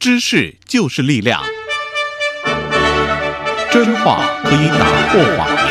[0.00, 1.42] 知识就是力量，
[3.68, 5.66] 真话可以打破谎言。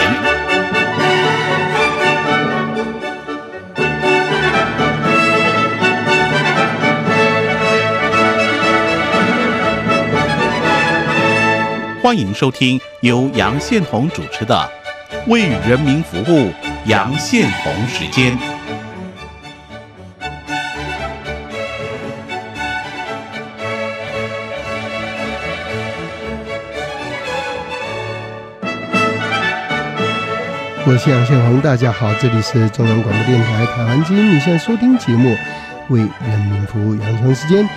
[12.01, 14.69] 欢迎收听由杨宪宏主持的
[15.31, 16.51] 《为人民服务》
[16.85, 18.56] 杨宪宏时间。
[30.87, 35.31] 我是杨宪宏，大家好，这里是中央广播电台台湾之音，你现在收听节目
[35.89, 37.67] 《为人民服务》杨成时间。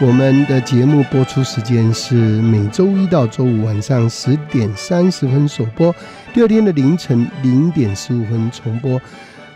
[0.00, 5.94] 我们的节目播出时间是每周一到周五晚上十点三十分首播，
[6.32, 8.98] 第二天的凌晨零点十五分重播。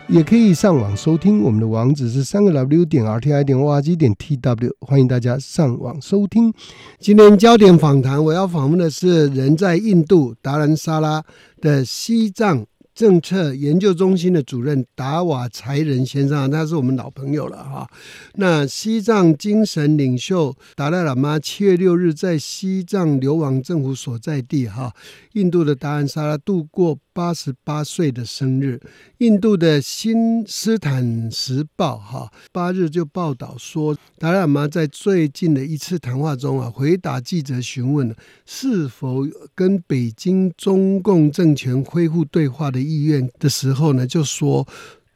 [0.07, 6.53] 也可以上网收听，我们的网址是三个 W 点 R T I 点 O R G 点 T W，欢迎大家上网收听。
[6.99, 11.23] 今天焦点访谈，我要访问的是人在印度达兰萨拉
[11.59, 12.67] 的西藏。
[12.99, 17.89] 政策研究中心的主任达瓦才仁先生，他是我们老朋友了哈。
[18.33, 24.93] 那西藏精神领袖达赖喇嘛七月六日在西藏流亡政府所在地哈，
[25.31, 28.81] 印度的达兰萨拉度过八十八岁的生日。
[29.19, 38.13] 印度的新斯坦时报哈八日就报道说，达赖喇嘛在最近的一次谈话中啊，回答记者询问
[38.45, 42.88] 是否跟北京中共政权恢复对话的。
[42.89, 44.67] 意愿的时候呢，就说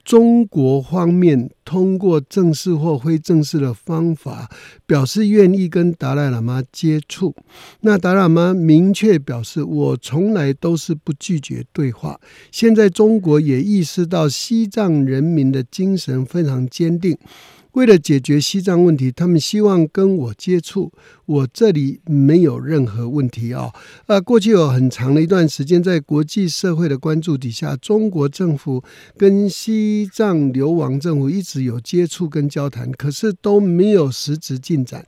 [0.04, 4.52] 中国方面通过正式或非正式的方法
[4.86, 7.34] 表示愿意跟达赖喇嘛接触。
[7.82, 12.20] 那达赖喇嘛明确表示，我从来都是不拒绝对话。
[12.52, 17.18] 现在中国也意识到西藏人民的精神非常坚定。
[17.74, 20.92] 为了解决西藏问题，他们希望跟我接触。
[21.26, 23.72] 我这里没有任何问题啊。
[24.08, 28.84] 呃，过去有很长的一段时间，在国际社会的关注底下，中国政府
[29.18, 35.06] 跟西藏流亡政府一直有接触跟交谈，可是都没有实质进展。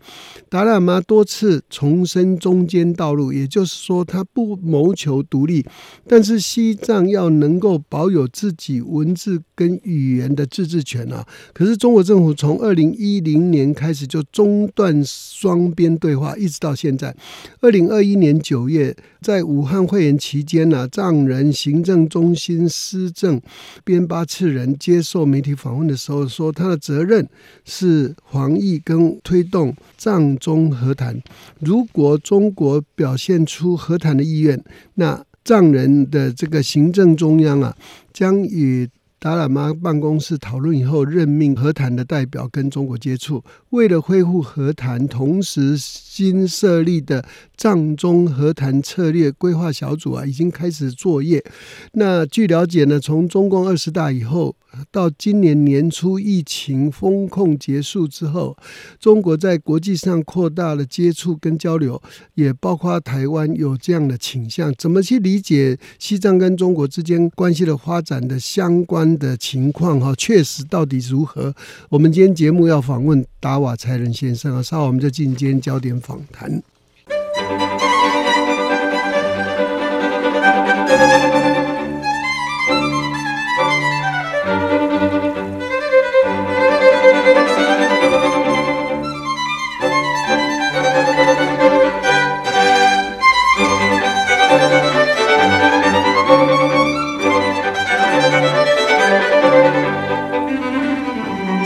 [0.47, 5.65] 达赖喇嘛多次重申中间道路，也就是说，他不谋求独立，
[6.07, 11.27] 但是西藏要能够保有自己文字跟语言的自治权啊。
[11.53, 17.13] 可是中国政府从从二零一零年开始就中断双边对话，一直到现在。
[17.59, 23.41] 二零二一年九月，在武汉会员期间呢，藏人行政中心施政
[23.83, 27.27] 边巴次仁接受媒体访问的时候说，他的责任
[27.65, 31.21] 是防疫跟推动藏中和谈。
[31.59, 34.63] 如果中国表现出和谈的意愿，
[34.93, 37.75] 那藏人的这个行政中央啊，
[38.13, 38.87] 将与。
[39.25, 43.43] 达喇嘛办公室讨论以后，任命和谈的代表跟中国接触。
[43.71, 47.25] 为了恢复和谈，同时新设立的
[47.57, 51.43] 藏中和谈策略规划小组啊，已经开始作业。
[51.93, 54.55] 那据了解呢，从中共二十大以后。
[54.91, 58.57] 到今年年初疫情封控结束之后，
[58.99, 62.01] 中国在国际上扩大了接触跟交流，
[62.33, 64.73] 也包括台湾有这样的倾向。
[64.77, 69.99] 怎么去理解西藏跟中国之间关系的发展的相关的情况？
[69.99, 71.53] 哈，确实到底如何？
[71.89, 76.61] 我们今天节目要访问达瓦才仁先生啊，稍后我们就进今天焦点访谈。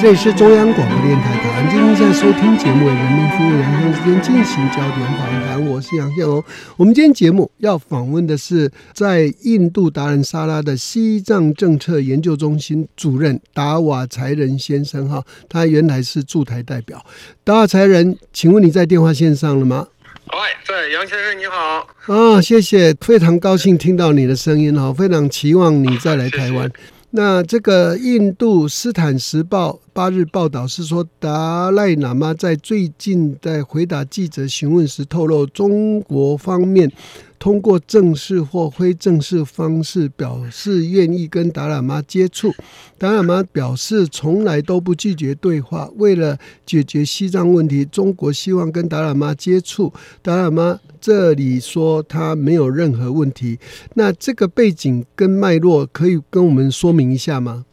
[0.10, 5.64] 这里是中央广播电台台湾今天在收听节目《为人民服务》，杨先之间进行焦点访谈。
[5.64, 6.44] 我是杨宪龙。
[6.78, 15.08] 我们今天节目要访问的是在印度达兰萨拉的西藏政策研究中心主任达瓦才仁先生。
[15.08, 17.06] 哈，他原来是驻台代表。
[17.44, 19.86] 达瓦才仁，请问你在电话线上了吗？
[20.32, 21.88] 喂，在杨先生你好。
[22.12, 26.68] 啊，谢谢，非常高兴听到你的声音哈，非常期望你再来台湾。
[27.12, 36.92] 那这个印度斯坦时报八日报道是说，达赖喇嘛在最近在回答记者询问时透露，中国方面。
[37.40, 42.54] 通过正式或非正式方式表示愿意跟达喇嘛接触，
[42.98, 45.90] 达喇嘛表示从来都不拒绝对话。
[45.96, 49.94] 为了解决西藏问题，中国希望跟达喇嘛接触。
[50.22, 53.58] 达喇嘛这里说他没有任何问题。
[53.94, 57.66] 那这个背景跟脉络可以跟我们说明一下吗？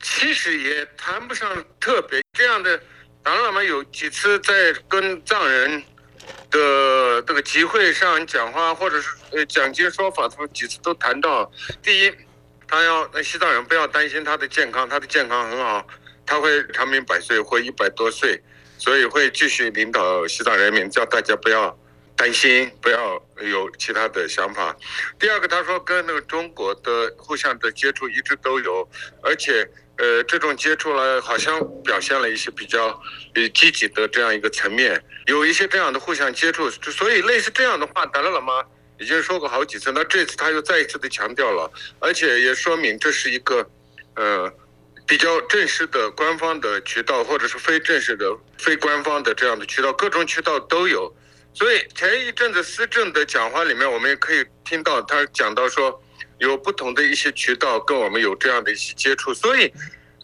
[0.00, 1.48] 其实也谈不上
[1.80, 2.80] 特别这样的。
[3.20, 4.52] 达喇嘛有几次在
[4.88, 5.82] 跟藏人
[6.50, 11.50] 的这个集会上讲话，或者是呃讲经说法，他们几次都谈到，
[11.82, 12.12] 第一，
[12.66, 15.86] 他要那西藏人不要担心他的健康，他的健康很好，
[16.24, 18.42] 他会长命百岁，活一百多岁，
[18.78, 21.78] 所以会继续领导西藏人民，叫大家不要
[22.16, 24.74] 担心，不要有其他的想法。
[25.18, 28.88] 第二个，他说跟那个中国的互相的接触一直都有，
[29.22, 29.68] 而且。
[29.98, 32.86] 呃，这种接触呢，好像表现了一些比较
[33.34, 38.64] 呃积极的这样一个层面，有一些这样的互相接触，所以类似这样的话，达赖喇嘛
[39.00, 41.68] 已经说过好几次，那这次他又再一次的强调了，
[41.98, 43.68] 而且也说明这是一个
[44.14, 44.48] 呃
[45.04, 51.12] 比较正式的官方的渠道，或者是非正式的非官方的这样的渠道，各种渠道都有。
[51.54, 56.00] 所以前一阵子施政的讲话里面，我们也可以听到他讲到说。
[56.38, 59.72] 有不同的一些渠道跟我们有这样的一些接触，所以，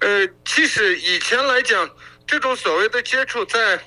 [0.01, 1.89] 呃，其实以前来讲，
[2.27, 3.79] 这种所谓的接触，在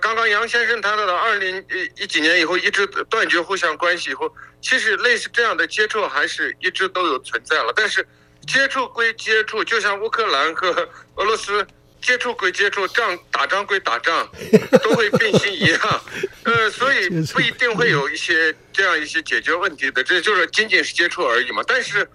[0.00, 1.64] 刚刚杨先生谈到的二零
[1.96, 7.72] 一几年以后，一直断绝互相关系以后，其实类似这样的接触还是一直都有存在了。
[7.74, 8.06] 但是，
[8.46, 11.66] 接触归接触，就像乌克兰和俄罗斯。
[12.00, 14.28] 接触归接触，仗打仗归打仗，
[14.82, 15.80] 都会变心一样，
[16.44, 21.62] 呃，所以不一定会有一些这样一些解决问题的，这就是仅仅是接触而已嘛。
[21.66, 22.08] 但是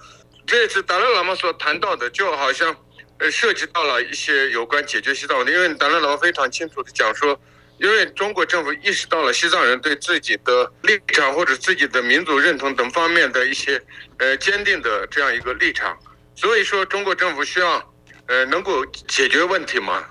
[0.45, 2.75] 这次达赖喇嘛所谈到的，就好像
[3.19, 7.39] 呃涉及到了一些有关解决西藏问题，因为达赖喇嘛非常清楚的讲说，
[7.79, 13.81] 因为中国政府意识到了西藏人对自己的立场或者自己的民族认同等方面的一些
[14.17, 15.97] 呃坚定的这样一个立场，
[16.35, 17.91] 所以说中国政府需要。
[18.27, 20.03] 呃，能够解决问题吗？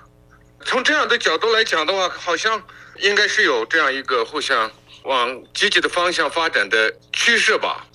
[0.65, 2.61] 从这样的角度来讲的话，好像
[3.01, 4.71] 应该是有这样一个互相
[5.03, 7.85] 往积极的方向发展的趋势吧。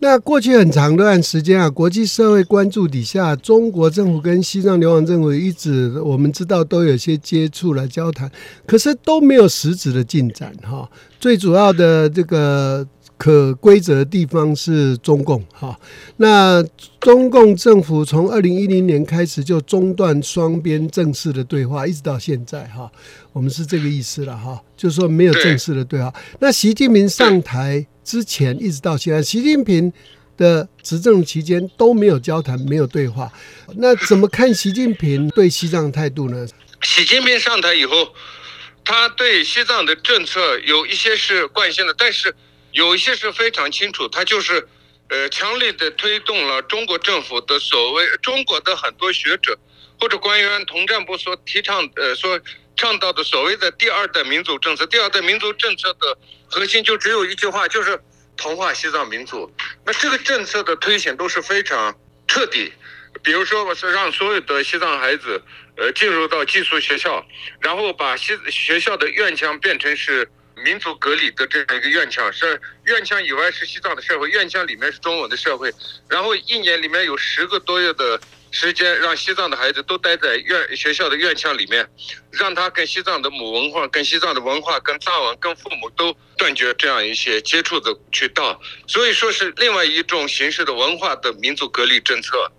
[0.00, 8.30] 那过去很长一段时间啊，国际社会关注底下，中国政府跟西藏流亡政府一直我们知道都有些接触来交谈，
[8.66, 10.90] 可是都没有实质的进展哈。
[11.20, 12.86] 最主要的这个。
[13.16, 15.78] 可规则的地方是中共哈，
[16.16, 16.62] 那
[17.00, 22.90] 中共政府从二零一零年开始就中断双边正式的对话，一直到现在哈，
[23.32, 26.12] 我们是这个意思了哈，就是说没有正式的对话。
[26.40, 29.92] 那习近平上台之前一直到现在，习近平
[30.36, 33.32] 的执政期间都没有交谈，没有对话。
[33.76, 36.46] 那怎么看习近平对西藏态度呢？
[36.82, 38.08] 习近平上台以后，
[38.84, 42.34] 他对西藏的政策有一些是惯性的，但是。
[42.74, 44.66] 有一些是非常清楚，他就是，
[45.08, 49.56] 呃，强力的推动了中国政府的所谓中国的很多学者
[50.00, 52.40] 或者官员统战部所提倡呃所
[52.76, 54.84] 倡导的所谓的第二代民族政策。
[54.86, 56.18] 第二代民族政策的
[56.50, 57.96] 核心就只有一句话，就是
[58.36, 59.48] 同化西藏民族。
[59.86, 62.72] 那这个政策的推行都是非常彻底，
[63.22, 65.40] 比如说我是让所有的西藏孩子
[65.76, 67.24] 呃进入到寄宿学校，
[67.60, 70.28] 然后把西学校的院墙变成是。
[70.56, 75.72] 民族隔离的这样一个院墙，是院墙以外是西藏的社会，院墙里面是中文的社会。
[76.08, 78.20] 然后一年里面有十个多月的
[78.50, 81.88] 时间，让西藏的孩子都待在院学校的院墙里面，
[82.30, 88.60] 让他跟西藏的母文化、跟西藏的文化、跟藏文、跟父母都断绝这样一些接触的渠道。
[88.86, 92.50] 所以说是另外一种形式的文化的民族隔离政策。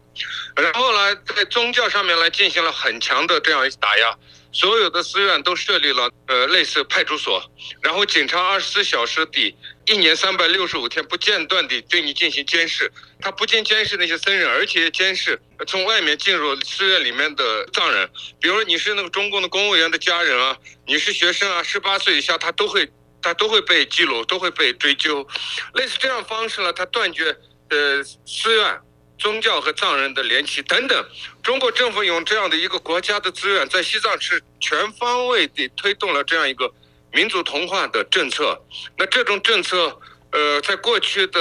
[0.55, 4.17] 然后呢，在宗教上面来进行了很强的这样一打压。
[4.55, 7.43] 所有的寺院都设立了呃类似派出所，
[7.81, 9.53] 然后警察二十四小时地，
[9.85, 12.89] 一年三百六十五天不间断地对你进行监视。
[13.19, 18.09] 他不仅监视那些僧人，而且监视从外面进入寺院里面的藏人。
[18.39, 20.57] 比如你是那个中共的公务员的家人啊，
[20.87, 22.89] 你是学生啊，十八岁以下他都会
[23.21, 25.27] 他都会被记录，都会被追究。
[25.73, 27.25] 类似这样方式呢，他断绝
[27.69, 28.79] 呃寺院。
[29.17, 31.05] 宗教和藏人的联系等等，
[31.41, 36.71] 中国政府用这样的一个国家的资源，在西藏是全方位地推动了这样一个
[37.11, 38.61] 民族同化的政策。
[38.97, 39.99] 那这种政策，
[40.31, 41.39] 呃，在过去的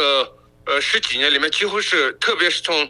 [0.66, 2.88] 呃十几年里面，几乎是，特别是从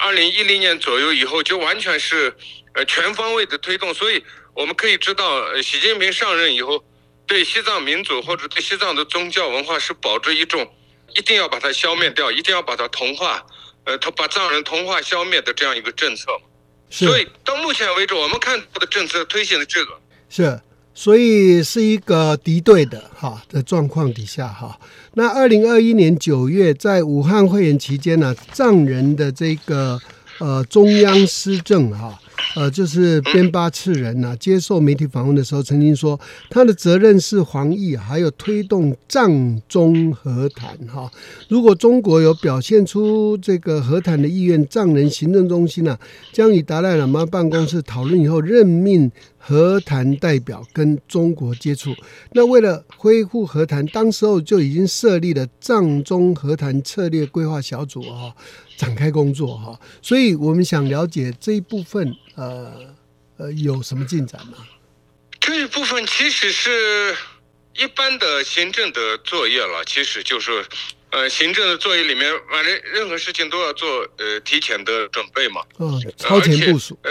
[0.00, 2.36] 二零一零年左右以后，就完全是
[2.74, 3.94] 呃全方位的推动。
[3.94, 4.22] 所以
[4.54, 6.84] 我们可以知道，呃习近平上任以后，
[7.26, 10.70] 对西藏民族或者对西藏的宗教文化是保持一种
[11.16, 13.42] 一定要把它消灭掉，一定要把它同化。
[13.88, 16.26] 呃，他把藏人同化消灭的这样一个政策，
[16.90, 19.92] 所以到目前为止，我们看到的政策推行的这个
[20.28, 20.60] 是，
[20.92, 24.78] 所以是一个敌对的哈的状况底下哈。
[25.14, 29.98] 那二零二一年九月，在武汉会演期间呢，藏人的这个
[30.36, 32.20] 呃中央施政哈。
[32.54, 40.76] 呃，就是边巴次人呢，接受媒体访问的时候，曾经说他的责任是防疫，还有推动藏中和谈。
[40.86, 41.10] 哈，
[41.48, 45.98] 如果中国有表现出这个和谈的意愿，藏人行政中心呢，
[46.32, 49.10] 将与达赖喇嘛办公室讨论以后任命。
[49.48, 51.96] 和谈代表跟中国接触。
[52.32, 58.34] 那为了恢复和谈，当时候就已经设立了藏中和谈策略规划小组啊，
[58.76, 59.80] 展开工作哈。
[60.02, 62.94] 所以我们想了解这一部分，呃
[63.38, 64.58] 呃，有什么进展吗？
[65.40, 67.16] 这一部分其实是
[67.74, 70.62] 一般的行政的作业了，其实就是，
[71.10, 75.62] 呃，行政的作业里面，反正任何事情都要做呃提前的准备嘛。
[75.78, 76.98] 嗯，超前部署。
[77.02, 77.10] 呃，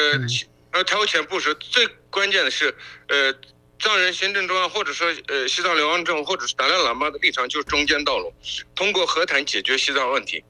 [0.72, 2.76] 而，超前部署最关键的是，
[3.08, 3.34] 呃，
[3.80, 8.34] 藏人行政中央或者说呃西藏流亡政府或者是达赖喇嘛的立场就是中间道路，
[8.76, 10.44] 通过和谈解决西藏问题，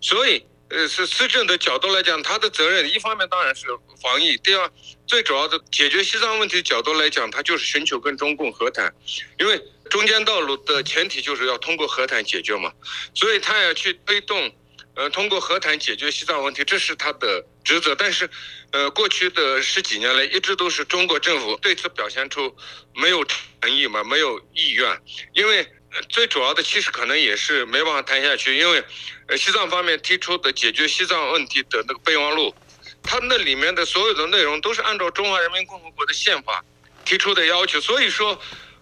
[0.00, 0.44] 所以。
[0.72, 3.66] 呃，是施政的角度来讲，他的责任一方面当然是
[4.00, 4.70] 防疫，第二，
[5.04, 8.94] 最主要的解决西藏问题角度来讲，他就是寻求跟中共和谈，
[9.40, 9.60] 因为
[9.90, 12.72] 中间道路的前提就是要通过和谈解决嘛，
[13.16, 14.54] 所以他要去推动，
[15.00, 17.94] 呃，通过和谈解决西藏问题，这是他的职责。
[17.94, 18.28] 但是，
[18.70, 22.54] 呃，过去的十几年来，一直都是中国政府对此表现出
[22.94, 25.00] 没有诚意嘛，没有意愿，
[25.32, 25.66] 因为。
[26.08, 28.80] 最主要的其实可能也是没办法谈下去，因为，
[29.26, 32.54] 呃，西藏方面提出的解决西藏问题的那个备忘录，
[33.02, 36.64] 它那里面的所有的内容都是按照中华人民共和国的宪法
[37.04, 38.40] 提出的要求，所以说，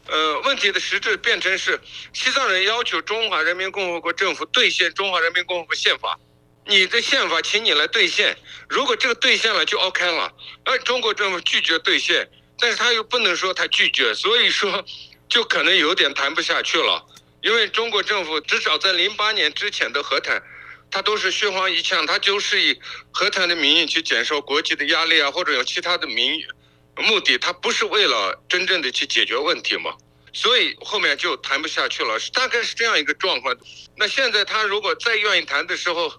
[0.08, 1.80] 呃，问题的实质变成是
[2.12, 6.18] 西藏人要求中华人民共和国政府兑现中华人民共和国宪法，
[6.66, 8.36] 你的宪法请你来兑现，
[8.68, 10.32] 如果这个兑现了就 OK 了，
[10.64, 14.84] 而中国政府拒绝兑现，但是他又不能说他拒绝，所以说。
[15.28, 17.04] 就可能有点谈不下去了，
[17.42, 20.42] 因为中国政府至少在零八年之前的和谈，
[20.90, 26.46] 他都是虚晃一枪，他就是以和谈的名义去减少国际的压力啊，或者有其他的名义
[27.02, 29.92] 目的，它不是为了真正的去解决问题嘛，
[30.32, 33.56] 所以后面就谈不下去了，大概是这样一个状况。
[33.96, 36.10] 那现在他如果再愿意谈的时候，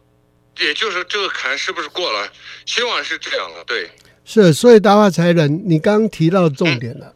[0.60, 2.32] 也就是这个坎是不是过了？
[2.66, 3.90] 希望是这样了，对。
[4.26, 7.14] 是，所以达化才人，你刚刚提到重点了。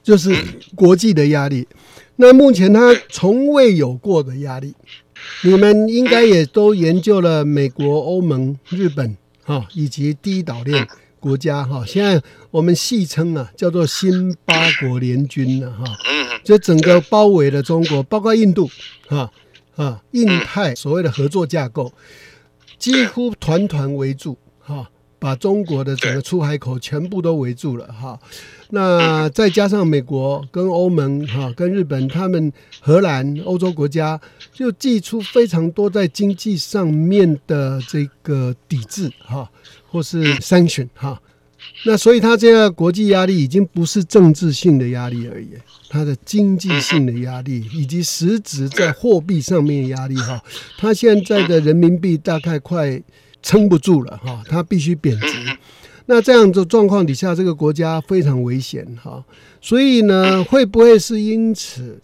[0.00, 0.34] 就是
[0.74, 1.68] 国际的压力，
[2.16, 4.74] 那目前他从未有过的压力，
[5.42, 9.14] 你们应该也都研究了美国、欧盟、日本
[9.44, 10.88] 哈，以及第一岛链
[11.20, 11.84] 国家哈。
[11.86, 15.84] 现在我们戏称啊，叫做新八国联军了哈。
[16.44, 18.70] 就整个包围了中国，包括印度
[19.06, 19.30] 哈。
[19.76, 21.92] 啊，印太所谓的合作架构，
[22.78, 24.88] 几乎团团围住哈。
[25.20, 28.16] 把中国的整个出海口全部都围住了哈，
[28.70, 34.20] 那再加上美国跟欧盟哈跟日本，他们荷兰欧洲国家
[34.52, 39.50] 就寄出非常多在经济上面的这个抵制哈，
[39.90, 41.20] 或是 sanction 哈，
[41.84, 45.50] 那所以它这个国际压力已经不是政治性的压力而已，
[45.88, 50.42] 它的经济性的压力以及实质在货币上面压力哈，
[50.76, 53.02] 它现在的人民币大概快。
[53.40, 55.28] 撑不住了哈，它必须贬值。
[56.06, 59.24] 那这样的状况底下，这个国家非常危险哈。
[59.60, 62.00] 所以呢，会不会是因此，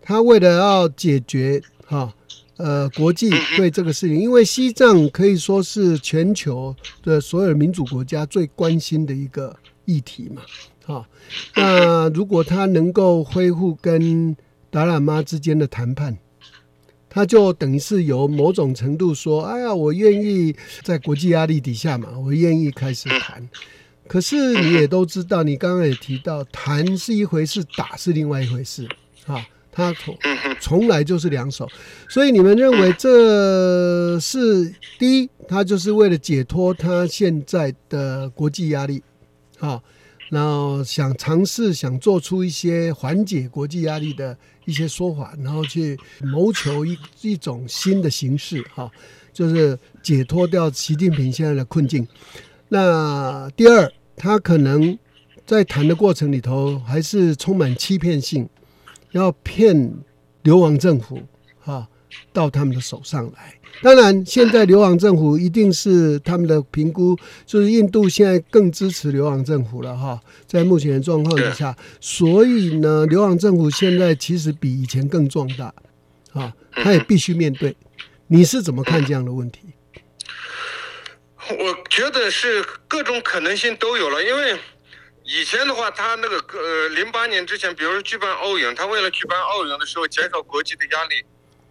[0.00, 2.14] 他为了要解决哈
[2.56, 10.42] 呃国际对这个事情，因为西藏可以说是全球的所有民主国家最关心的一个议题嘛。
[10.84, 11.06] 哈，
[11.54, 14.36] 那如果他能够恢复跟
[14.70, 16.16] 达喇嘛之间的谈判。
[17.08, 23.48] 他就等于是有某种程度说，哎呀，我愿意在国际压力底下嘛，我愿意开始谈。
[24.06, 28.86] 可是你也都知道，你刚刚也提到，谈是一回事，打是另外一回事
[29.24, 29.42] 啊。
[29.76, 30.16] 他从
[30.58, 31.68] 从来就是两手，
[32.08, 39.02] 所以你们认为这是第一，他就是为了解脱他现在的国际压力，
[39.58, 39.82] 啊。
[40.28, 48.90] 然后想尝试想做出一些缓解国际压力的一些说法，然后去谋求一一种新的形式，哈，
[49.32, 52.04] 就是解脱掉习近平现在的困境。
[52.70, 54.98] 那第二，他可能
[55.46, 58.48] 在谈的过程里头还是充满欺骗性，
[59.12, 59.94] 要骗
[60.42, 61.20] 流亡政府，
[61.64, 61.88] 啊，
[62.32, 63.54] 到他们的手上来。
[63.82, 70.18] 当然，现在流亡政府一定是他们的评估，就是印度现在更支持流亡政府了哈。
[70.46, 75.74] 在目前的状况之下，所以呢，流亡政府现在其实比以前更壮大，
[76.32, 77.76] 啊，他也必须面对。
[78.28, 79.60] 你是怎么看这样的问题？
[81.48, 84.58] 我觉得是各种可能性都有了，因为
[85.26, 91.24] 以前的话，他那个呃，零八年之前，比如说举办奥运，他为了举办奥运的时候减少国际的压力。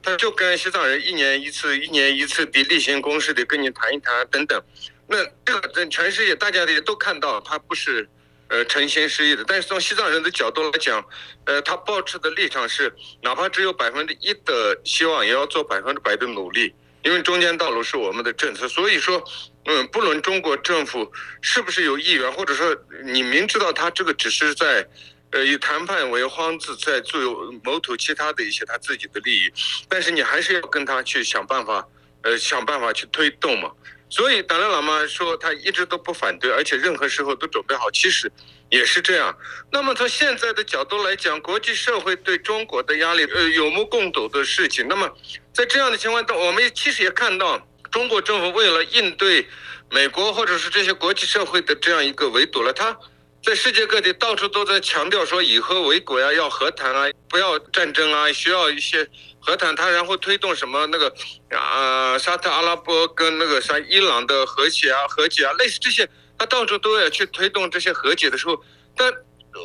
[0.04, 4.64] 他就跟西藏人一年一次、一年一次的例行公事的跟你谈一谈等等，
[5.08, 8.08] 那这个在全世界大家也都看到，他不是
[8.50, 9.44] 呃诚心实意的。
[9.48, 11.04] 但是从西藏人的角度来讲，
[11.46, 12.94] 呃，他保持的立场是，
[13.24, 16.72] 哪怕只有百分之一的希望，也要做百分之百的努力，
[17.04, 18.68] 因为中间道路是我们的政策。
[18.68, 19.24] 所以说，
[19.68, 24.88] 嗯，不论中国政府是不是有意愿，或者说你明知道他这个只是在，
[25.32, 27.20] 呃，以谈判为幌子，在做
[27.64, 29.52] 谋图其他的一些他自己的利益，
[29.90, 31.84] 但是你还是要跟他去想办法，
[32.22, 33.72] 呃，想办法去推动嘛。
[34.08, 38.32] 所以达赖喇嘛说他一直都不反对，而且任何时候都准备好，其实
[38.70, 39.36] 也是这样。
[39.72, 44.88] 那么从现在的角度来讲，国际社会对中国的压力，呃，有目共睹的事情。
[44.88, 45.12] 那么
[45.52, 47.68] 在这样的情况下，我们其实也看到。
[47.96, 49.48] 中国政府为了应对
[49.90, 52.94] 美国或者是这些国际社会的这样一个围堵了，他
[53.42, 59.08] 在世界各地到处都在强调说以和为贵啊，要和谈啊，不要战争啊，需要一些
[59.40, 59.74] 和谈。
[59.74, 61.16] 他然后推动什么那个
[61.58, 66.06] 啊，沙特阿拉伯跟那个啥伊朗的和解啊，和解啊，类似这些，
[66.38, 68.62] 他到处都要去推动这些和解的时候，
[68.98, 69.10] 但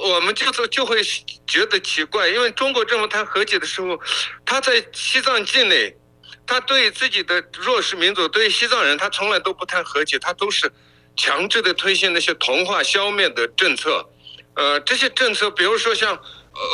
[0.04, 1.02] 我们就是就会
[1.48, 3.98] 觉得奇怪，因为中国政府谈和解的时候，
[4.46, 5.96] 他在西藏境内。
[6.50, 10.68] 他对自己的弱势民族，对西藏人，他从来都不谈和解，他都是
[11.16, 14.04] 强制的推行那些同化、消灭的政策。
[14.56, 16.12] 呃，这些政策，比如说像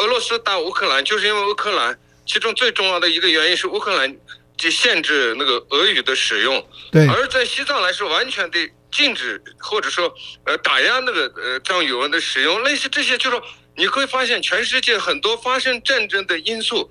[0.01, 4.17] 俄罗斯打乌克兰，就是因为乌克兰，其中最重要的一个原因是乌克兰
[4.57, 6.67] 就限制那个俄语的使用。
[6.91, 7.07] 对。
[7.09, 8.59] 而在西藏来说，完全的
[8.91, 10.11] 禁止或者说
[10.47, 16.91] 呃打压那个呃藏语文的使用，类似这些，就是说你会发现全世界很多发生战争的因素。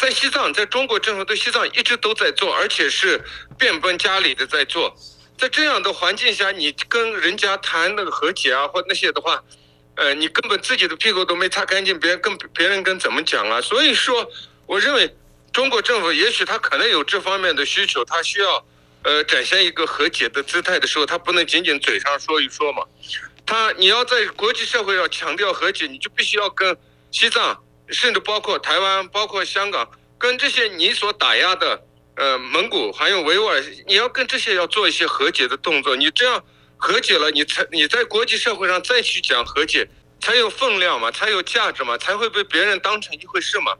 [0.00, 3.22] 在西藏，在中国政府对西藏一直都在做，而且是
[3.58, 4.96] 变本加厉的在做。
[5.36, 9.44] 在这样的环境下，你跟人家谈那个和解啊，或那些的话，
[9.96, 13.60] 呃，你根本自己的屁股都没擦干净，别人跟别人跟怎么讲啊？
[13.60, 14.26] 所以说，
[14.64, 15.14] 我认为
[15.52, 18.64] 中国政府也许他可能有这方面的需求，他需要
[19.02, 22.82] 呃展现一个和解的姿态的时候，他不能仅仅嘴上说一说嘛。
[23.44, 26.74] 他你要在国际社会要强调和解，你就必须要跟
[27.10, 27.62] 西藏。
[27.92, 31.82] 甚至包括台湾、包括香港，跟这些你所打压的，
[32.16, 35.96] 呃，蒙古还有维吾尔，你要跟这些要做一些和解的动作。
[35.96, 36.44] 你这样
[36.76, 39.88] 和解了，你才你在国际社会上再去讲和解，
[40.20, 43.74] 才有分量嘛，才有价值嘛，才会被别人当成一回事嘛。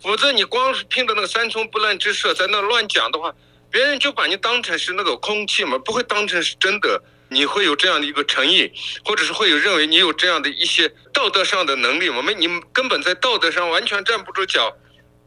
[0.00, 3.32] 否则你光是拼的那个三寸不烂之舌，在那乱讲的话，
[3.70, 7.02] 别人就把你当成是那个空气嘛，不会当成是真的。
[7.32, 8.70] 你会有这样的一个诚意，
[9.04, 14.76] 或者是会有认为你有这样的一些道德上的能力，我们你根本在道德上完全站不住脚，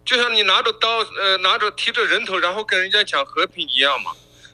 [0.06, 4.12] 就像你拿着刀，呃，拿着提着人头，然后跟人家讲和平一样嘛，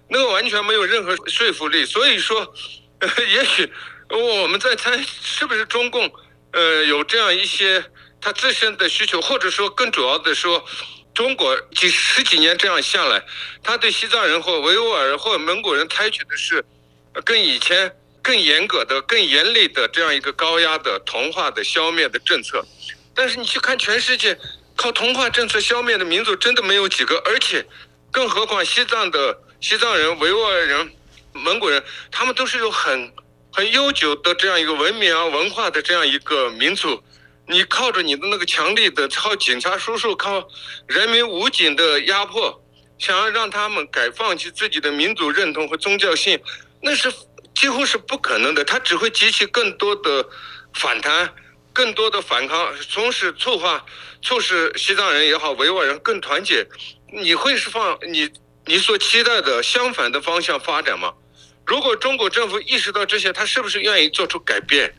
[0.09, 1.85] 那个完全没有任何说服力。
[1.85, 2.53] 所以说，
[3.29, 3.71] 也许
[4.09, 6.11] 我们在猜是不是中共，
[6.53, 7.83] 呃，有这样一些
[8.21, 10.63] 他自身的需求，或者说更主要的说，
[11.13, 13.23] 中国几十几年这样下来，
[13.63, 16.63] 他对西藏人或维吾尔或蒙古人采取的是。
[17.25, 22.63] 跟以前更严格的、更严厉的这样一个高压的同化的消灭的政策，
[23.13, 24.37] 但是你去看全世界，
[24.75, 27.65] 靠同化政策消灭的民族真的没有几个，而且，
[28.11, 30.91] 更何况西藏的西藏人、维吾尔人、
[31.33, 33.11] 蒙古人，他们都是有很
[33.51, 37.03] 很悠久的这样一个文明啊、文化的这样一个民族，
[37.47, 40.47] 你靠着你的那个强力的靠警察叔叔、靠
[40.87, 42.63] 人民武警的压迫，
[42.97, 46.39] 想要让他们改放弃自己的民族认同和宗教性。
[46.81, 47.11] 那是
[47.55, 50.27] 几乎是不可能的，它只会激起更多的
[50.73, 51.33] 反弹，
[51.71, 53.85] 更多的反抗，同时促化、
[54.21, 56.67] 促使西藏人也好、维吾尔人更团结。
[57.13, 58.29] 你会是放你
[58.65, 61.13] 你所期待的相反的方向发展吗？
[61.65, 64.93] 如果中国政府意识到这些，他是不是愿意做出改变？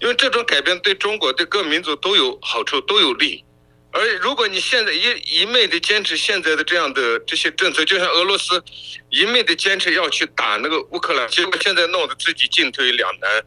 [0.00, 3.43] 因为这种改变对中国、对各民族都有好处，都有利。
[3.96, 8.60] 而如果你现在一一昧的坚持现在的这样的这些政策，就像俄罗斯
[9.08, 13.44] 一昧的坚持要去打那个乌克兰，结果现在弄得自己进退两难。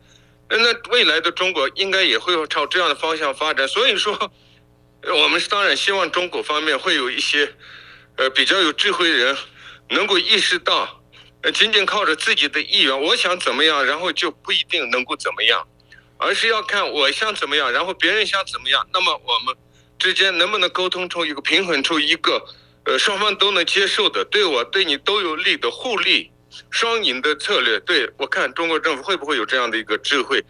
[0.50, 3.68] 那未来的中国应该也会朝这样的方向发展。
[3.68, 4.32] 所以说，
[5.04, 7.54] 我们当然希望中国方面会有一些
[8.16, 9.38] 呃比较有智慧的人
[9.90, 11.04] 能够意识到，
[11.54, 15.68] 仅仅靠着自己的意愿，我想怎么样，然后就不一定能够怎么样，
[16.18, 19.54] 而是要看我想怎么样，然后别人想怎么样，那么我们。
[20.00, 22.42] 之间能不能沟通出一个平衡出一个，
[22.86, 26.30] 呃，双方都能接受的，对我对你都有利的互利
[26.70, 27.80] 双赢的策略？
[27.82, 30.44] 对我看中国政府会不会有这样的一个智慧？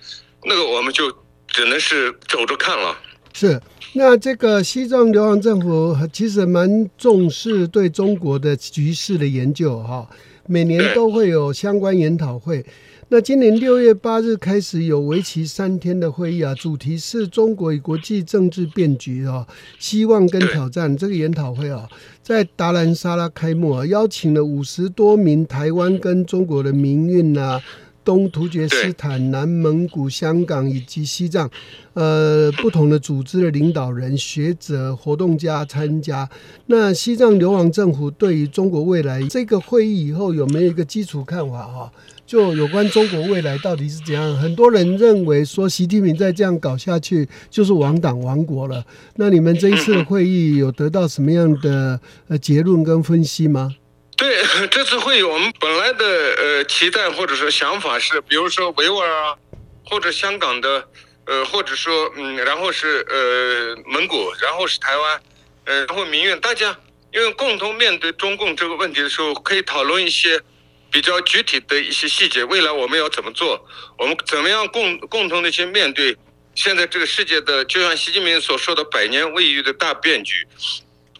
[0.43, 1.11] 那个我们就
[1.47, 2.97] 只能是走着看了。
[3.33, 3.61] 是，
[3.93, 10.09] 那这个西藏流亡政府其实蛮重视对中国的局势的研究哈，
[10.47, 12.65] 每年都会有相关研讨会。
[13.09, 19.47] 那今年六月八日开始有为期三天的会议啊，主题是中国与国际政治变局啊，
[19.79, 20.97] 希望跟挑战。
[20.97, 21.87] 这个研讨会啊，
[22.21, 27.61] 在达兰萨拉开幕啊，邀请了五十多名台湾跟中国的民运啊
[28.07, 31.49] 东突厥斯坦、南蒙古、香港以及西藏，
[31.93, 36.29] 呃，不同的组织的领导人、学者、活动家参加。
[36.67, 41.67] 那西藏流亡政府对于中国未来这个会议以后有没有一个基础看法？
[41.67, 41.91] 哈，
[42.25, 44.33] 就有关中国未来到底是怎样？
[44.37, 48.85] 很多人认为说，习近平再这样搞下去就是亡党亡国了。
[49.17, 53.75] 那你们这一次的会议有得到什么样的呃结论跟分析吗？
[54.17, 59.37] 对 这次会议，我们本来的呃期待或者说想法是，比如说维吾尔啊，
[59.85, 60.89] 或者香港的，
[61.25, 65.21] 呃，或者说嗯，然后是呃蒙古，然后是台湾，
[65.65, 66.75] 呃，然后民院，大家
[67.13, 70.41] 因为共同面对中共这个问题的时候，可以讨论一些
[70.89, 73.63] 比较具体的一些细节，未来我们要怎么做，
[73.99, 76.17] 我们怎么样共共同的去面对
[76.55, 80.47] 现在这个世界的，就像习近平所说的百年未遇的大变局，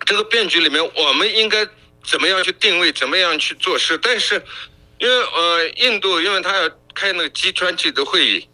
[0.03, 1.63] 这个变局里面，我们应该。
[2.07, 2.89] 怎么样去定位？
[2.93, 3.97] 怎么样去做事？
[3.97, 4.41] 但是，
[4.97, 8.47] 因为呃，印度因为他要开那个 G 川级的会议，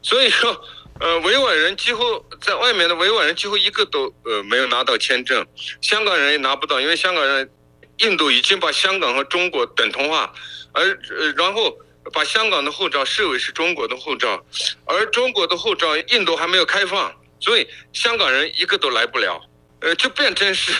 [0.00, 0.64] 所以说，
[1.00, 5.44] 呃，维吾尔人几乎在外面的维吾尔人几乎一个都呃没有拿到签证，
[5.80, 7.50] 香港人也拿不到，因为香港人，
[7.98, 10.32] 印度已经把香港和中国等同化，
[10.72, 10.84] 而
[11.18, 11.76] 呃然后
[12.12, 14.40] 把香港的护照视为是中国的护照，
[14.84, 19.42] 而中国的护照印度还没有开放，所以香港人一个都来不了，
[19.80, 20.72] 呃，就变成是。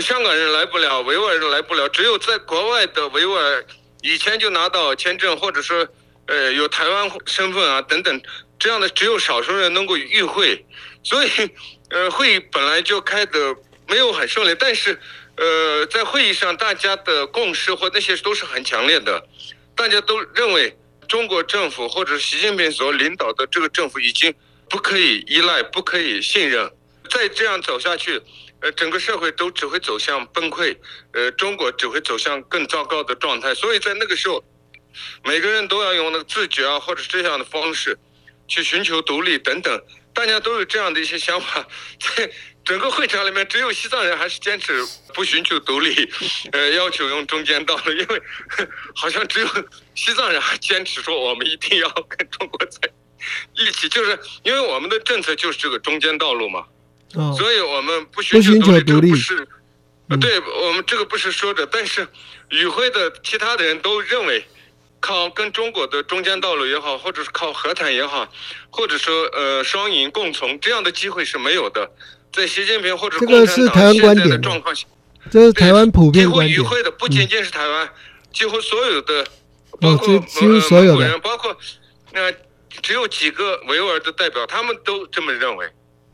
[0.00, 3.64] 香港人来不了，维吾尔人来不了，只有在国外的维吾尔
[4.02, 5.86] 以前就拿到签证，或者说，
[6.26, 8.20] 呃，有台湾身份啊等等
[8.58, 10.64] 这样的，只有少数人能够与会，
[11.02, 11.30] 所以，
[11.90, 13.56] 呃，会议本来就开的
[13.88, 15.00] 没有很顺利，但是，
[15.36, 19.26] 呃，在会议上大家的共识或那些都是很强烈的，
[19.74, 20.76] 大家都认为
[21.08, 24.34] 中国政府或者习近平所领导的这个政府已经
[24.68, 26.70] 不可以依赖，不可以信任，
[27.08, 28.20] 再这样走下去。
[28.60, 30.76] 呃，整个社会都只会走向崩溃，
[31.12, 33.54] 呃，中国只会走向更糟糕的状态。
[33.54, 34.42] 所以在那个时候，
[35.24, 37.98] 每个人都要用那个自觉啊，或者这样的方式，
[38.48, 39.80] 去寻求独立等等。
[40.14, 41.68] 大家都有这样的一些想法。
[42.00, 42.30] 在
[42.64, 46.10] 整个会场里面，只有西藏人还是坚持不寻求独立，
[46.52, 48.22] 呃，要求用中间道路，因为
[48.94, 49.48] 好像只有
[49.94, 52.90] 西藏人还坚持说我们一定要跟中国在
[53.54, 56.66] 一起，就是因为我们的政策就是这个中间道路嘛。
[57.36, 59.48] 所以我们不寻求独立，不是，
[60.20, 62.06] 对我们这个不是说的，但是
[62.50, 64.44] 与会的其他的人都认为，
[65.00, 68.30] 靠跟中国的中间道路也好，或者是靠和谈也好，
[68.70, 71.90] 或者说呃双赢共存这样的机会是没有的，
[72.32, 74.86] 在习近平或者共产党现在的状况下，
[75.30, 76.58] 这是台湾普遍观点。
[76.58, 77.88] 与会的不仅仅是台湾，
[78.32, 79.26] 几乎所有的，
[79.80, 81.56] 包括几乎所有人，包括
[82.12, 82.30] 那
[82.82, 85.66] 只有几个维吾尔的代表，他们都这么认为。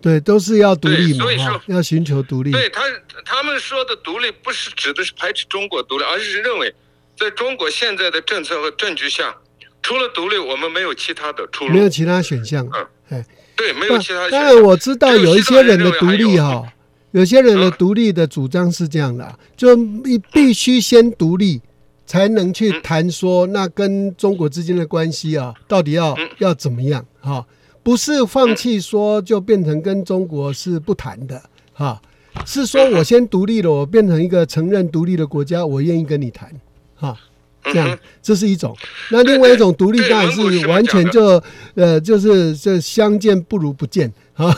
[0.02, 1.24] 对，都是要独立嘛，
[1.66, 2.50] 要寻求独立。
[2.50, 2.82] 对他，
[3.24, 6.74] 他们说的独立不是指的是排斥中国独立，而是认为，
[7.16, 9.34] 在中国现在的政策和政局下，
[9.80, 12.68] 除了独立，我们没有其他的出路，没有其他选项。
[12.74, 14.28] 嗯，哎，对，没有其他。
[14.28, 16.64] 当然我知道有一些人的独立哈，
[17.12, 21.60] 有些人的独立的主张是这样的，就你必须先独立，
[22.06, 27.46] 才能去谈说那跟中国之间的关系啊，到底要要怎么样哈。
[27.83, 31.42] 不是放弃说就变成跟中国是不谈的
[31.73, 32.01] 哈，
[32.47, 36.49] 是说我先独立了，我变成一个承认独立的国家，我愿意跟你谈
[36.95, 37.16] 哈，
[37.64, 38.77] 这样这是一种。
[39.11, 41.42] 那另外一种独立当然是完全就
[41.75, 44.55] 呃就是这相见不如不见啊，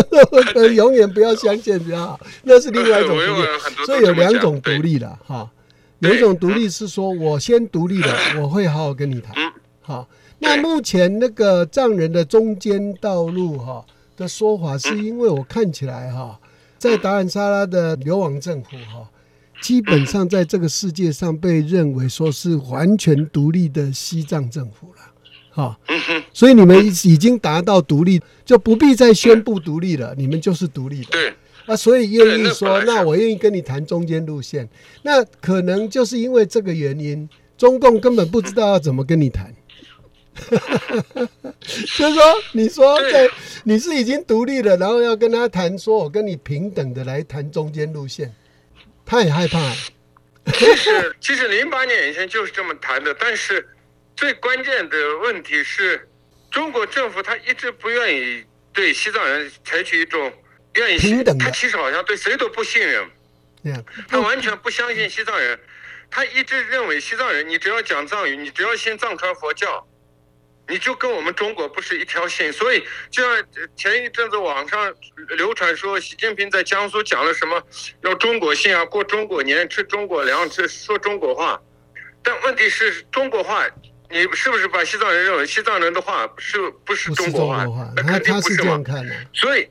[0.74, 2.20] 永远不要相见比较好。
[2.44, 5.50] 那是另外一种独立，所以有两种独立的哈，
[5.98, 9.34] 有一种独立是说我先独立了，我会好好跟你谈，
[9.82, 10.08] 好。
[10.44, 13.84] 那目前那个藏人的中间道路哈
[14.16, 16.38] 的说法，是因为我看起来哈，
[16.78, 19.10] 在达兰萨拉的流亡政府哈，
[19.62, 25.00] 基本上在这个世界上被认为说是完全独立的西藏政府了，
[25.50, 25.78] 哈，
[26.32, 31.10] 所以你们已经达到独立，就不必再宣布独立了，你们就是独立的。
[31.10, 31.32] 对，
[31.66, 34.68] 啊，所以愿意说，那我愿意跟你谈中间路线，
[35.02, 37.26] 那可能就是因为这个原因，
[37.56, 39.52] 中共根本不知道要怎么跟你谈。
[41.62, 43.30] 就是说，你说在
[43.62, 48.34] 你是已经独立了，然后要跟他谈，说我跟你平等的来谈中间路线，
[49.06, 49.72] 他也害怕。
[50.52, 53.66] 其实，其实零八年以前就是这么谈的，但是
[54.16, 56.06] 最关键的问题是，
[56.50, 60.32] 中国政府他一直不愿意对西藏人采取一种
[60.74, 63.08] 愿意平等他其实好像对谁都不信任，
[64.08, 65.58] 他完全不相信西藏人，
[66.10, 69.86] 他一直认为西藏人，你只要讲藏语，你只要信藏传佛教。
[70.66, 73.44] 你就跟我们中国不是一条心，所以就像
[73.76, 74.92] 前一阵子网上
[75.36, 77.62] 流传说，习近平在江苏讲了什么，
[78.02, 81.60] 要中国信啊，过中国年，吃中国粮，吃说中国话。
[82.22, 83.66] 但问题是中国话，
[84.08, 87.66] 你是不是把西藏人认为西藏人的话是不是中国话？
[87.94, 88.80] 那肯定不是嘛
[89.34, 89.68] 所以，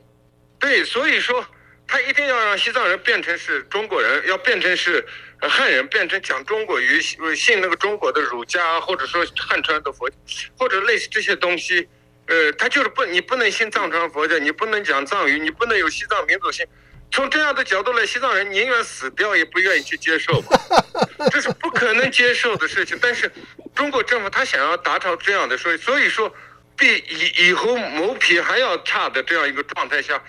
[0.60, 1.44] 对，所以说
[1.86, 5.04] 他一定要让西藏人变成是中国人，要变成是
[5.40, 10.10] 汉人，变成讲中国语、信那个中国的儒家，或者说汉传的佛，
[10.58, 11.88] 或者类似这些东西。
[12.26, 16.66] 呃，他就是不，你不能信藏传佛教，你不能讲藏语，你不能有西藏民族性。
[17.10, 20.42] 从这样的角度来，西藏人宁愿死掉也不愿意去接受，
[21.30, 22.98] 这是不可能接受的事情。
[23.00, 23.30] 但是
[23.74, 26.34] 中国政府他想要达到这样的，所以所以说，
[26.76, 30.20] 比以以后谋皮还要差的这样一个状态下，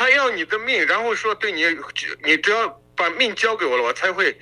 [0.00, 1.62] 他要你的命，然后说对你，
[2.24, 4.34] 你只要把命交给我了，我才会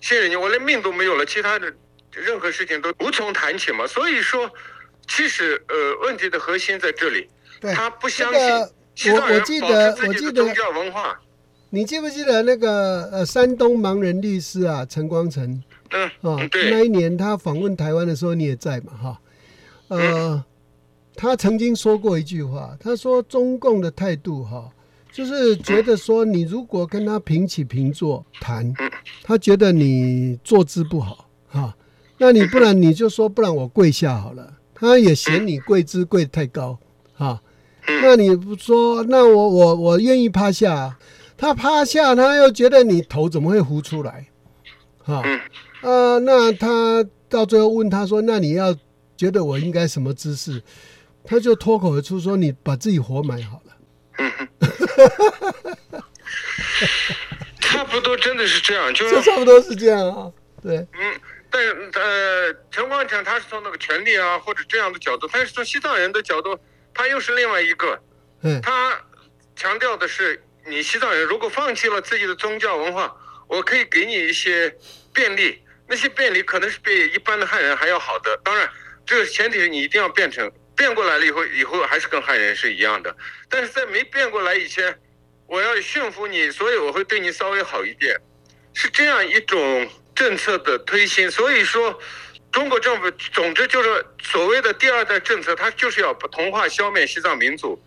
[0.00, 0.34] 信任你。
[0.34, 1.72] 我连命都没有了，其他的
[2.10, 3.86] 任何事情都无从谈起嘛。
[3.86, 4.50] 所以说，
[5.06, 7.28] 其实呃，问题的核心在这里，
[7.60, 8.40] 对，他不相信
[8.96, 11.20] 西藏人我我记保得持我记得自己的宗教文化。
[11.70, 19.20] 你记不记得那个呃山东盲人律师啊陈光诚嗯，啊嗯，对那一年他访问台湾的时候你也在嘛哈，
[19.86, 20.44] 呃，嗯
[21.14, 24.68] 他曾经说过一句话，他说中共的态度哈，
[25.14, 28.74] 就是觉得说你如果跟他平起平坐谈，
[29.22, 31.76] 他觉得你坐姿不好哈，
[32.18, 36.76] 那你不然你就说不然我跪下好了，他也嫌你跪姿跪得太高
[37.14, 37.40] 哈。
[37.86, 40.98] 那你不说，那我我我愿意趴下啊，
[41.36, 44.26] 他趴下，他又觉得你头怎么会浮出来？
[44.98, 45.38] 哈、嗯
[45.88, 48.74] 啊，那他到最后问他说：“那你要
[49.16, 50.60] 觉得我应该什么姿势？”
[51.22, 53.74] 他就脱口而出说：“你把自己活埋好了。
[57.60, 60.30] 差不多真的是这样，”就是差不多是这样啊。
[60.62, 66.58] 对，嗯，但呃，陈光诚他是从那个权利啊或者这样的角度，但是从西藏人的角度，
[66.94, 68.00] 他又是另外一个，
[68.42, 68.98] 嗯，他
[69.54, 73.14] 强调的是，你西藏人如果放弃了自己的宗教文化，
[73.46, 74.74] 我可以给你一些
[75.12, 78.40] 便利，那些便利可能是比一般的汉人还要好的。
[78.42, 78.68] 当然，
[79.04, 83.14] 这个前提是你一定要变成变过来了以后，以后还是跟汉人是一样的。
[83.48, 84.96] 但是在没变过来以前，
[85.46, 88.16] 我要驯服你，所以我会对你稍微好一点，
[88.72, 91.30] 是这样一种政策的推行。
[91.30, 91.98] 所以说，
[92.50, 97.80] 中国政府总之就是所谓的第二代政策，它就是要把同化、消灭西藏民族。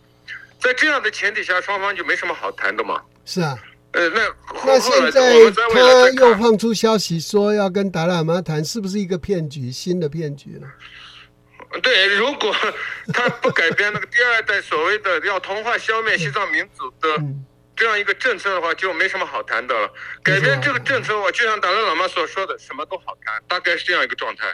[0.60, 3.02] 在这样的前提下，双方就没什么好谈的嘛。
[3.26, 3.58] 是啊。
[3.94, 5.34] 呃，那后那现在
[5.74, 9.72] 他，又放出消息说要跟达赖喇嘛谈，是不是一个骗局？
[9.72, 10.68] 新的骗局呢？
[11.82, 12.54] 对，如果
[13.14, 19.92] 他不改变那个第二代所谓的要同化、消灭西藏民族的嗯，这样一个政策的话，就没什么好谈的了。
[20.24, 24.46] 改变这个政策的话，就像达赖喇嘛所说的，什么都好谈，大概是这样一个状态。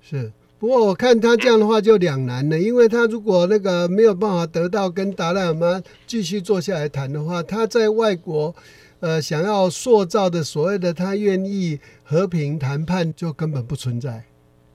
[0.00, 0.32] 是。
[0.58, 8.54] 不过我看他这样的话就两难了，因为他如果那个没有办法得到跟达赖喇嘛继续坐下来谈的话，他在外国，
[9.00, 14.22] 呃，想要塑造的所谓的他愿意和平谈判就根本不存在，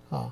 [0.10, 0.28] 啊，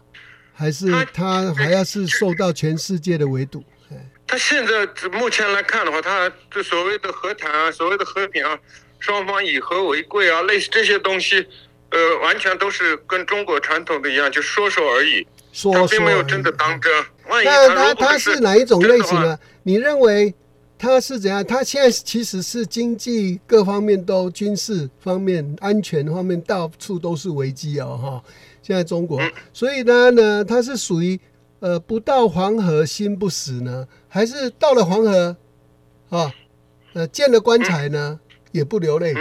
[0.56, 3.64] 还是他他还要是受到全世界的围堵。
[3.92, 8.58] 哎他现在目前来看的话，他这所谓的和谈啊，所谓的和平啊，
[8.98, 11.46] 双方以和为贵啊，类似这些东西，
[11.92, 16.92] 呃，完全都是跟中国传统的一样，就说说而已，说说他并没有真的当真。
[17.30, 19.40] 万一那他他是哪一种类型真的呢？
[19.62, 20.34] 你认为
[20.80, 21.46] 他是怎样？
[21.46, 28.24] 他现在其实是经济各方面都军事方面、安全方面到处都是危机哦，哈。
[28.66, 29.22] 现在中国，
[29.54, 31.20] 所以呢呢，他是属于
[31.60, 35.38] 呃不到黄河心不死呢，还是到了黄河
[36.10, 36.34] 啊，
[36.94, 38.20] 呃见了棺材呢？
[38.52, 39.14] 也不流泪？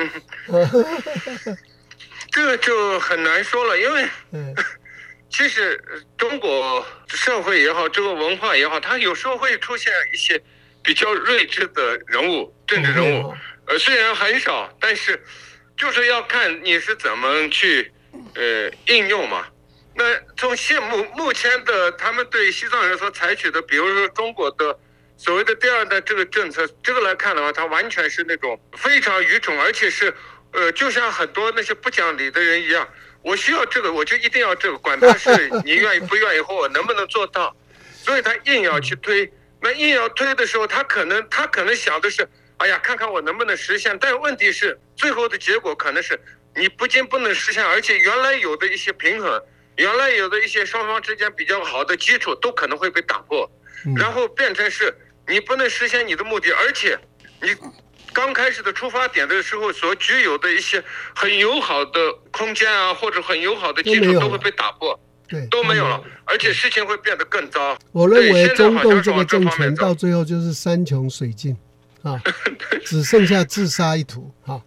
[2.31, 4.55] 这个就很难说了，因为嗯
[5.29, 10.41] 其实呃中国社会也好，这个文化也好，它有时候会出现一些
[10.83, 13.35] 比较睿智的人物，政治人物。
[13.67, 15.23] 呃，虽然很少，但是
[15.77, 17.93] 就是要看你是怎么去
[18.35, 19.47] 呃应用嘛。
[19.97, 20.05] 那
[20.37, 24.77] 从现目目前的他们对西藏人所采取的，比如说中国的
[25.17, 30.13] 所谓的第二代这个政策，这个来看的话，它完全是那种非常愚蠢，而且是
[30.53, 32.89] 呃，就像很多那些不讲理的人一样，
[33.23, 37.55] 我需要这个，我就一定要这个，管他是你愿意不愿意或我能不能做到，
[38.03, 39.33] 所以他硬要去推。
[39.61, 43.97] 那硬要推的时候，他可能他可能想的是，哎呀，看看我能不能实现。
[43.99, 46.21] 但问题是，最后的结果可能是
[46.57, 49.43] 你不仅不能实现，而且原来有的一些平衡，
[49.77, 53.51] 原来有的一些双方之间比较好的基础都可能会被打破，
[53.87, 56.99] 嗯然后变成是你不能实现你的目的，而且
[57.43, 57.49] 你
[58.13, 60.83] 刚开始的出发点的时候所具有的一些
[61.15, 67.77] 很友好的空间啊，或者很友好的基础都会被打破，对，都没有了，而且事情会变得更糟。
[67.91, 71.57] 我认为中好共这个政权到最后就是山穷水尽
[72.03, 72.23] 啊，
[72.87, 74.61] 只剩下自杀一途啊，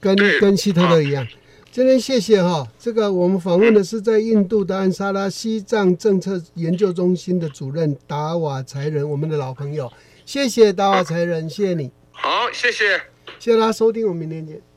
[0.00, 1.26] 跟跟希特勒一样。
[1.70, 9.92] 今天谢谢哈，这个我们访问的是在印度的安沙拉西藏政策研究中心的主任达瓦才仁，我们的老朋友，
[10.24, 13.00] 谢谢达瓦才仁，谢谢你，好，谢谢。
[13.40, 14.73] 谢谢大家收听，我们明天见。